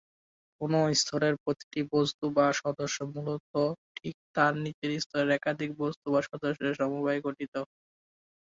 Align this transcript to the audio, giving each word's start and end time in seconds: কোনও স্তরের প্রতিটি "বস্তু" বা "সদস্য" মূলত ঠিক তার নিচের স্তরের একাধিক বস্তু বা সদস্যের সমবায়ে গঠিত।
কোনও 0.61 0.79
স্তরের 0.93 1.35
প্রতিটি 1.43 1.79
"বস্তু" 1.91 2.25
বা 2.37 2.47
"সদস্য" 2.55 2.97
মূলত 3.13 3.51
ঠিক 3.95 4.15
তার 4.35 4.53
নিচের 4.63 4.91
স্তরের 4.99 5.29
একাধিক 5.33 5.71
বস্তু 5.81 6.05
বা 6.13 6.21
সদস্যের 6.29 6.77
সমবায়ে 6.79 7.23
গঠিত। 7.25 7.53